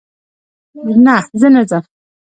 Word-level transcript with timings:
نه، 1.05 1.15
زه 1.39 1.47
نه 1.53 1.61
ځم 1.69 1.83